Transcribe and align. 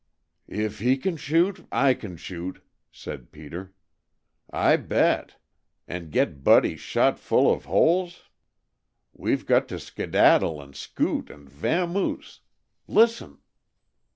"If 0.47 0.79
he 0.79 0.97
can 0.97 1.15
shoot, 1.15 1.67
I 1.71 1.93
can 1.93 2.17
shoot," 2.17 2.63
said 2.91 3.31
Peter. 3.31 3.75
"I 4.49 4.75
bet! 4.75 5.35
And 5.87 6.09
get 6.11 6.43
Buddy 6.43 6.75
shot 6.75 7.13
all 7.13 7.19
full 7.19 7.53
of 7.53 7.65
holes? 7.65 8.23
We've 9.13 9.45
got 9.45 9.67
to 9.67 9.79
skedaddle 9.79 10.59
and 10.59 10.75
scoot 10.75 11.29
and 11.29 11.47
vamoose, 11.47 12.39
listen!" 12.87 13.41